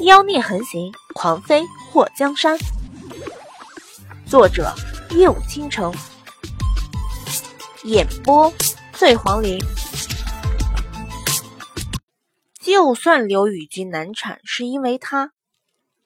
[0.00, 2.56] 妖孽横行，狂飞祸江山。
[4.26, 4.72] 作者：
[5.10, 5.92] 夜舞倾城，
[7.84, 8.50] 演播：
[8.94, 9.58] 醉黄林。
[12.58, 15.32] 就算刘宇君难产是因为他，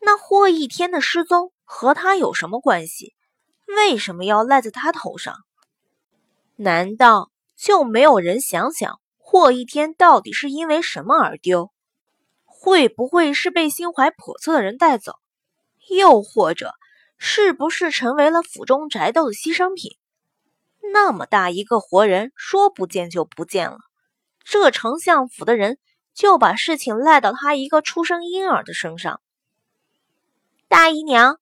[0.00, 3.14] 那霍一天的失踪和他有什么关系？
[3.66, 5.36] 为什么要赖在他头上？
[6.56, 11.70] 难道就没有人想想霍一天到底是因为什么而丢？
[12.64, 15.14] 会不会是被心怀叵测的人带走？
[15.90, 16.70] 又或者
[17.18, 19.98] 是不是成为了府中宅斗的牺牲品？
[20.92, 23.78] 那么大一个活人，说不见就不见了，
[24.44, 25.78] 这丞相府的人
[26.14, 29.20] 就把事情赖到他一个出生婴儿的身上。
[30.68, 31.40] 大姨娘，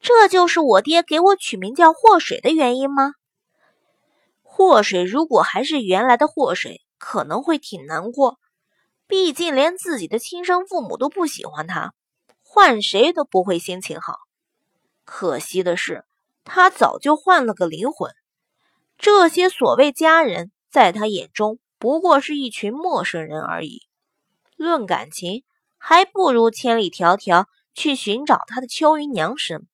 [0.00, 3.12] 这就是我爹给我取名叫祸水的原因吗？
[4.42, 8.40] 祸水如果还是原来的祸水，可能会挺难过。
[9.12, 11.92] 毕竟连自己的亲生父母都不喜欢他，
[12.42, 14.16] 换谁都不会心情好。
[15.04, 16.06] 可惜的是，
[16.44, 18.10] 他早就换了个灵魂。
[18.96, 23.82] 这些所谓家人，在他眼中不过是一群陌生人而已。
[24.56, 25.44] 论感情，
[25.76, 29.68] 还不如千里迢迢去寻找他的秋云娘深。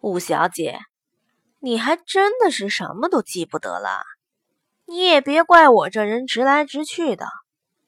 [0.00, 0.78] 五小姐，
[1.58, 4.02] 你还真的是什么都记不得了。
[4.86, 7.26] 你也别怪我这人直来直去的。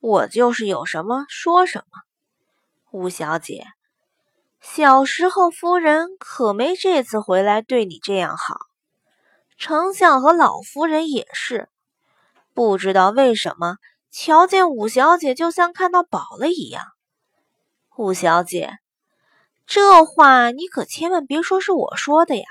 [0.00, 2.02] 我就是有什么说什么，
[2.92, 3.66] 吴小姐，
[4.60, 8.58] 小时候夫人可没这次回来对你这样好，
[9.56, 11.68] 丞相和老夫人也是，
[12.54, 13.78] 不知道为什么
[14.12, 16.84] 瞧见五小姐就像看到宝了一样。
[17.96, 18.78] 五小姐，
[19.66, 22.44] 这话你可千万别说是我说的呀！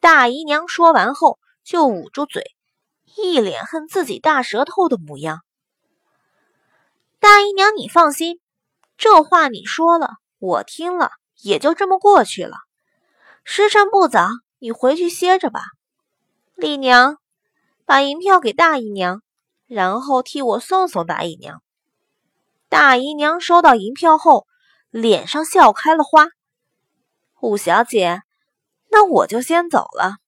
[0.00, 2.42] 大姨娘说完后就捂住嘴，
[3.16, 5.42] 一脸恨自己大舌头的模样。
[7.20, 8.40] 大姨娘，你放心，
[8.96, 11.10] 这话你说了，我听了
[11.42, 12.56] 也就这么过去了。
[13.42, 14.28] 时辰不早，
[14.60, 15.62] 你回去歇着吧。
[16.54, 17.18] 丽娘，
[17.84, 19.22] 把银票给大姨娘，
[19.66, 21.60] 然后替我送送大姨娘。
[22.68, 24.46] 大姨娘收到银票后，
[24.90, 26.28] 脸上笑开了花。
[27.40, 28.22] 五小姐，
[28.90, 30.18] 那我就先走了。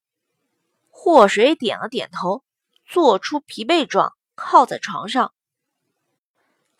[0.89, 2.43] 祸水点了点头，
[2.85, 5.33] 做出疲惫状，靠在床上。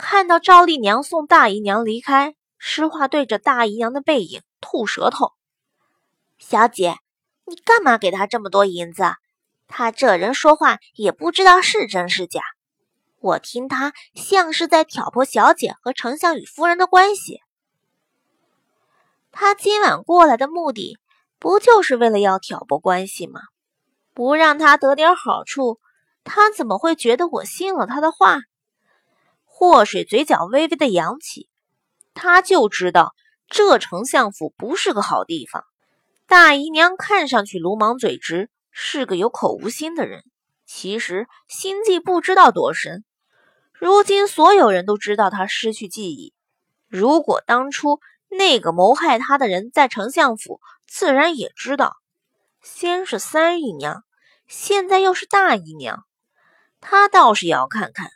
[0.02, 5.34] 看到赵丽娘送大姨娘离开，诗画对着大姨娘的背影吐舌头。
[6.40, 6.96] 小姐，
[7.46, 9.04] 你干嘛给他这么多银子？
[9.68, 12.42] 他这人说话也不知道是真是假。
[13.20, 17.42] 我听他像是在挑拨小姐和丞相与夫人的关系。
[19.32, 20.98] 他今晚过来的目的，
[21.38, 23.40] 不就是为了要挑拨关系吗？
[24.16, 25.80] 不让他得点好处，
[26.24, 28.40] 他怎么会觉得我信了他的话？
[29.62, 31.48] 祸水嘴角微微的扬起，
[32.16, 33.14] 他就知道
[33.48, 35.64] 这丞相府不是个好地方。
[36.26, 40.24] 大姨娘看上去鲁莽嘴直，是个有口无心的人，
[40.66, 43.04] 其实心计不知道多深。
[43.72, 46.34] 如今所有人都知道她失去记忆。
[46.88, 48.00] 如果当初
[48.30, 51.98] 那个谋害她的人在丞相府，自然也知道。
[52.64, 54.04] 先是三姨娘，
[54.48, 56.04] 现在又是大姨娘，
[56.80, 58.10] 她倒是要看看。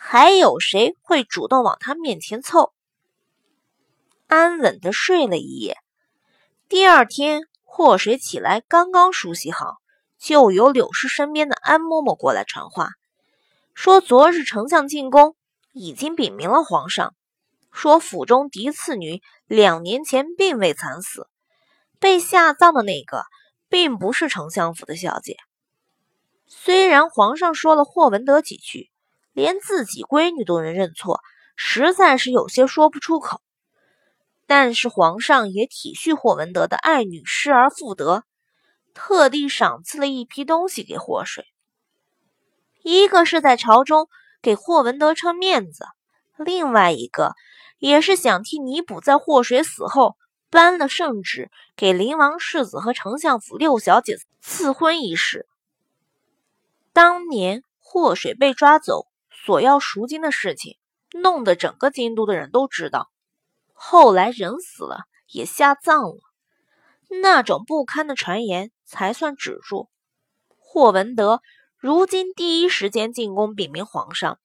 [0.00, 2.72] 还有谁会主动往他面前凑？
[4.28, 5.76] 安稳的睡了一夜，
[6.68, 9.78] 第二天祸水起来，刚刚梳洗好，
[10.16, 12.90] 就有柳氏身边的安嬷嬷过来传话，
[13.74, 15.34] 说昨日丞相进宫，
[15.72, 17.14] 已经禀明了皇上，
[17.72, 21.28] 说府中嫡次女两年前并未惨死，
[21.98, 23.24] 被下葬的那个
[23.68, 25.36] 并不是丞相府的小姐。
[26.46, 28.90] 虽然皇上说了霍文德几句。
[29.38, 31.20] 连自己闺女都能认错，
[31.54, 33.40] 实在是有些说不出口。
[34.48, 38.24] 但是皇上也体恤霍文德的爱女失而复得，
[38.94, 41.44] 特地赏赐了一批东西给霍水。
[42.82, 44.08] 一个是在朝中
[44.42, 45.84] 给霍文德撑面子，
[46.36, 47.36] 另外一个
[47.78, 50.16] 也是想替弥补在霍水死后
[50.50, 55.46] 颁了圣旨给灵王世子和丞相府六小姐赐婚一事。
[56.92, 59.06] 当年霍水被抓走。
[59.48, 60.76] 索要赎金的事情，
[61.22, 63.08] 弄得整个京都的人都知道。
[63.72, 66.18] 后来人死了，也下葬了，
[67.22, 69.88] 那种不堪的传言才算止住。
[70.58, 71.40] 霍文德
[71.78, 74.38] 如今第一时间进宫禀明皇上，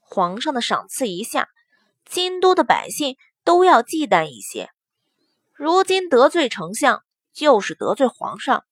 [0.00, 1.48] 皇上的赏赐一下，
[2.04, 4.68] 京都的百姓都要忌惮一些。
[5.54, 7.02] 如今得罪丞相，
[7.32, 8.66] 就是得罪皇上，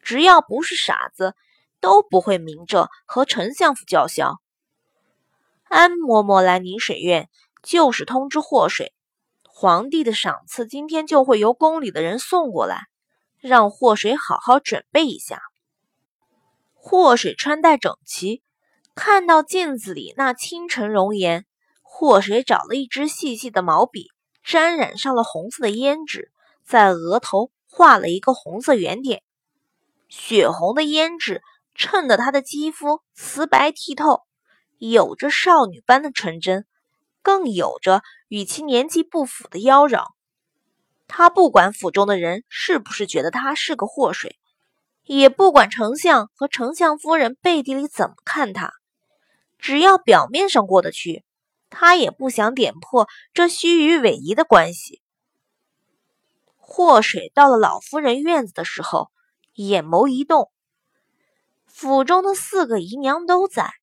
[0.00, 1.34] 只要不是傻子，
[1.78, 4.40] 都不会明着和丞相府叫嚣。
[5.70, 7.28] 安嬷嬷来宁水院
[7.62, 8.92] 就是通知祸水，
[9.44, 12.88] 皇帝的赏赐今天就会由宫里的人送过来，
[13.38, 15.40] 让祸水好好准备一下。
[16.74, 18.42] 祸水穿戴整齐，
[18.96, 21.46] 看到镜子里那倾城容颜，
[21.82, 24.08] 祸水找了一支细细的毛笔，
[24.42, 26.32] 沾染上了红色的胭脂，
[26.66, 29.22] 在额头画了一个红色圆点，
[30.08, 31.42] 血红的胭脂
[31.76, 34.24] 衬得她的肌肤瓷白剔透。
[34.80, 36.64] 有着少女般的纯真，
[37.20, 40.06] 更有着与其年纪不符的妖娆。
[41.06, 44.38] 他不管府中的人是不是觉得他是个祸水，
[45.04, 48.72] 也不管丞相和丞相夫人背地里怎么看他，
[49.58, 51.24] 只要表面上过得去，
[51.68, 55.02] 他也不想点破这虚与委蛇的关系。
[56.56, 59.10] 祸水到了老夫人院子的时候，
[59.52, 60.50] 眼眸一动，
[61.66, 63.74] 府中的四个姨娘都在。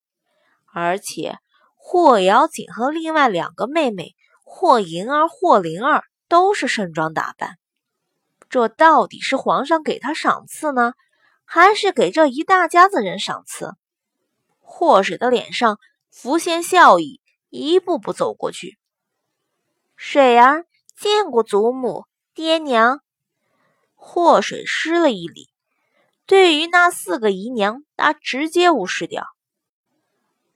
[0.80, 1.38] 而且，
[1.74, 4.14] 霍瑶锦和另外两个妹妹
[4.44, 7.58] 霍银儿、霍灵儿都是盛装打扮。
[8.48, 10.94] 这到底是皇上给他赏赐呢，
[11.44, 13.74] 还是给这一大家子人赏赐？
[14.60, 15.78] 霍水的脸上
[16.10, 17.20] 浮现笑意，
[17.50, 18.78] 一步步走过去。
[19.96, 20.64] 水儿
[20.96, 23.00] 见过祖母、爹娘。
[23.94, 25.50] 霍水施了一礼，
[26.24, 29.26] 对于那四个姨娘，他直接无视掉。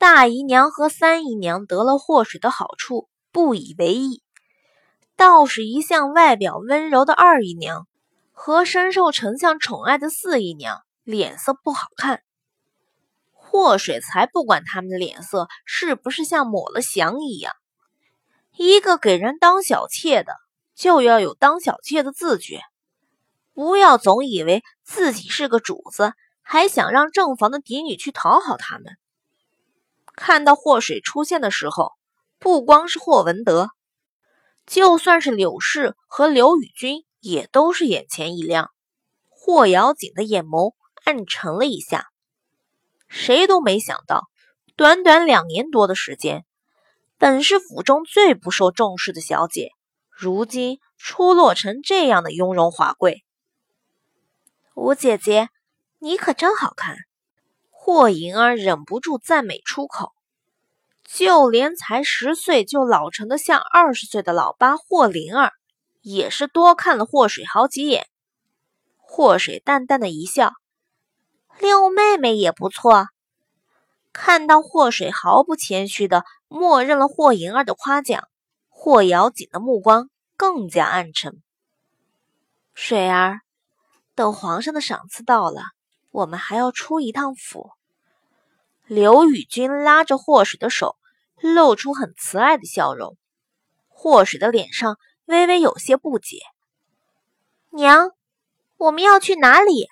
[0.02, 4.20] 大姨娘和三姨娘得了祸水的好处，不以为意；
[5.16, 7.86] 倒是一向外表温柔的二姨娘
[8.32, 12.24] 和深受丞相宠爱的四姨娘脸色不好看。
[13.30, 17.54] 祸水才不管他们的脸色是不是像抹了翔一样，
[18.56, 20.34] 一个给人当小妾的，
[20.74, 22.60] 就要有当小妾的自觉，
[23.54, 28.96] 不要总以为自己是个主子，还想让正房的嫡女去讨好他们。
[30.14, 31.92] 看到祸水出现的时候，
[32.38, 33.68] 不光是霍文德，
[34.66, 38.70] 就算是柳氏和刘宇君也都是眼前一亮。
[39.28, 40.74] 霍瑶锦的眼眸
[41.04, 42.06] 暗沉了一下，
[43.08, 44.28] 谁都没想到，
[44.76, 46.44] 短短两年多的时间，
[47.18, 49.70] 本是府中最不受重视的小姐，
[50.08, 53.24] 如今出落成这样的雍容华贵。
[54.74, 55.48] 吴姐姐，
[55.98, 56.96] 你可真好看。
[57.84, 60.12] 霍银儿忍不住赞美出口，
[61.04, 65.50] 就连才十岁就老成的像二十岁的老八霍灵儿，
[66.00, 68.06] 也是多看了霍水好几眼。
[68.98, 70.52] 霍水淡淡的一笑，
[71.58, 73.08] 六妹妹也不错。
[74.12, 78.28] 看到霍水毫不谦虚的默认了霍银儿的夸奖，
[78.68, 81.42] 霍瑶锦的目光更加暗沉。
[82.74, 83.40] 水儿，
[84.14, 85.62] 等皇上的赏赐到了。
[86.12, 87.72] 我们还要出一趟府。
[88.86, 90.96] 刘宇君拉着霍水的手，
[91.40, 93.16] 露出很慈爱的笑容。
[93.88, 96.38] 霍水的脸上微微有些不解
[97.70, 98.10] ：“娘，
[98.76, 99.88] 我们要去哪里？”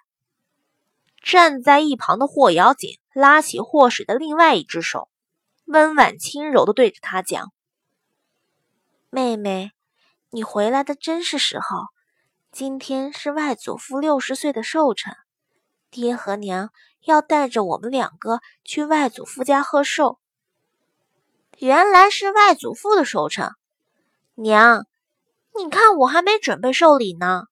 [1.22, 5.08] 站在一旁的霍瑶锦拉起霍水的另外一只手，
[5.64, 7.52] 温婉轻柔的对着他讲
[9.08, 9.72] ：“妹妹，
[10.30, 11.86] 你回来的真是时候。
[12.52, 15.14] 今天是外祖父六十岁的寿辰。”
[15.90, 16.70] 爹和娘
[17.04, 20.18] 要带着我们两个去外祖父家贺寿。
[21.58, 23.50] 原来是外祖父的寿辰，
[24.34, 24.86] 娘，
[25.56, 27.44] 你看我还没准备寿礼呢。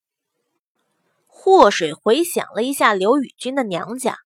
[1.27, 4.19] 祸水回想了一下刘宇君的娘家，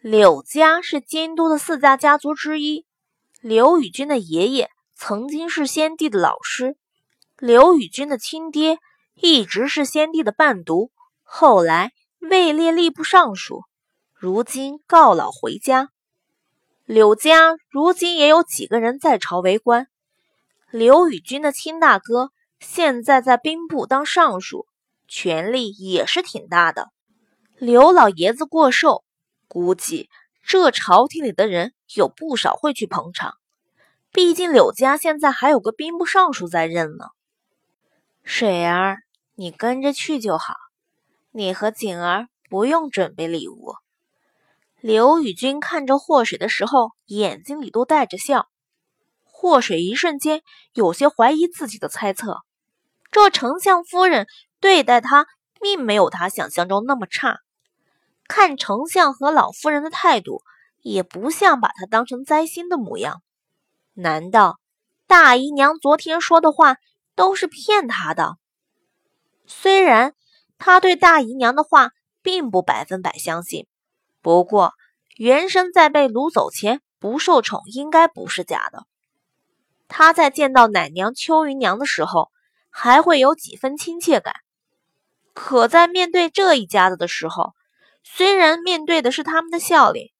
[0.00, 2.86] 柳家是京都的四大家族之一。
[3.40, 6.76] 刘宇君的爷爷曾经是先帝的老师，
[7.38, 8.78] 刘宇君的亲爹
[9.14, 10.90] 一直是先帝的伴读，
[11.22, 11.92] 后来。
[12.28, 13.64] 位列吏部尚书，
[14.14, 15.90] 如今告老回家。
[16.84, 19.88] 柳家如今也有几个人在朝为官。
[20.70, 24.66] 刘宇君的亲大哥现在在兵部当尚书，
[25.06, 26.88] 权力也是挺大的。
[27.58, 29.04] 刘老爷子过寿，
[29.46, 30.08] 估计
[30.42, 33.34] 这朝廷里的人有不少会去捧场。
[34.12, 37.06] 毕竟柳家现在还有个兵部尚书在任呢。
[38.22, 38.98] 水儿，
[39.34, 40.54] 你跟着去就好。
[41.36, 43.74] 你和景儿不用准备礼物。
[44.80, 48.46] 刘宇君看着祸水的时候，眼睛里都带着笑。
[49.24, 50.42] 祸水一瞬间
[50.74, 52.42] 有些怀疑自己的猜测，
[53.10, 54.28] 这丞相夫人
[54.60, 55.26] 对待他
[55.60, 57.40] 并没有他想象中那么差，
[58.28, 60.40] 看丞相和老夫人的态度，
[60.82, 63.22] 也不像把他当成灾星的模样。
[63.94, 64.60] 难道
[65.08, 66.76] 大姨娘昨天说的话
[67.16, 68.36] 都是骗他的？
[69.46, 70.14] 虽然。
[70.66, 71.90] 他对大姨娘的话
[72.22, 73.66] 并不百分百相信，
[74.22, 74.72] 不过
[75.18, 78.86] 原生在被掳走前不受宠，应该不是假的。
[79.88, 82.30] 他在见到奶娘秋云娘的时候，
[82.70, 84.36] 还会有几分亲切感。
[85.34, 87.52] 可在面对这一家子的时候，
[88.02, 90.12] 虽然面对的是他们的笑脸，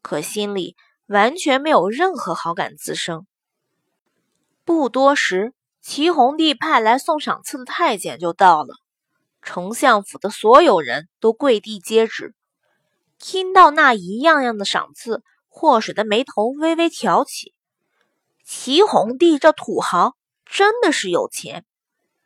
[0.00, 0.74] 可心里
[1.06, 3.26] 完全没有任何好感滋生。
[4.64, 8.76] 不多时，齐弘帝派来送赏赐的太监就到了，
[9.42, 12.34] 丞相府的所有人都跪地接旨。
[13.18, 17.52] 听到那一样样的赏赐，祸水的眉头微微挑起。
[18.44, 21.64] 齐弘帝这土豪真的是有钱，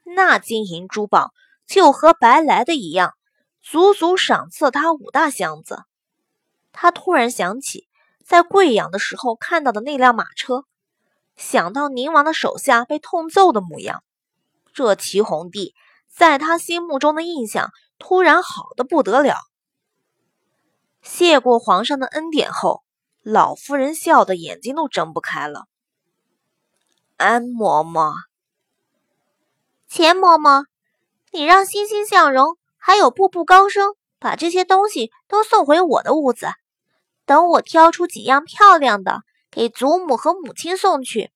[0.04, 1.32] 那金银珠宝
[1.66, 3.14] 就和白来的一样，
[3.62, 5.84] 足足赏赐他五大箱子。
[6.72, 7.86] 他突然想起
[8.24, 10.64] 在贵阳的时候看到的那辆马车，
[11.36, 14.02] 想到宁王的手下被痛揍的模样，
[14.72, 15.74] 这齐弘帝
[16.16, 19.36] 在他心目中的印象突然好的不得了。
[21.02, 22.82] 谢过皇上的恩典后，
[23.22, 25.66] 老夫人笑得眼睛都睁不开了。
[27.18, 28.14] 安嬷嬷，
[29.88, 30.64] 钱嬷嬷，
[31.32, 36.48] 你让欣欣向荣还有步步高升把这些东西都送回我的屋子，
[37.26, 39.20] 等我挑出几样漂亮的
[39.50, 41.30] 给祖母和母亲送去。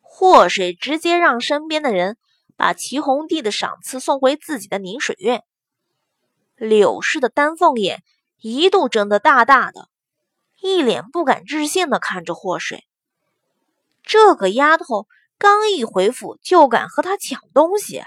[0.00, 2.16] 祸水直接让身边的人
[2.58, 5.44] 把齐弘帝的赏赐送回自己的宁水院。
[6.56, 8.02] 柳氏的丹凤眼
[8.40, 9.88] 一度睁得大大的，
[10.60, 12.84] 一脸不敢置信的看着祸水。
[14.02, 15.06] 这个丫头
[15.38, 18.02] 刚一回府就敢和他抢东西。